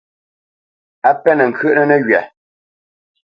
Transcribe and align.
A 1.09 1.11
pénə̄ 1.21 1.45
ŋkyə́ʼnə́ 1.49 1.85
nəghywa. 1.89 2.21